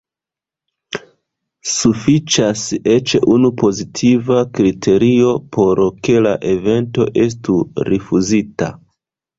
Sufiĉas 1.71 2.63
eĉ 2.95 3.15
unu 3.35 3.53
pozitiva 3.65 4.41
kriterio 4.57 5.37
por 5.59 5.85
ke 6.09 6.19
la 6.29 6.35
evento 6.57 7.11
estu 7.29 7.63
rifuzita. 7.93 8.75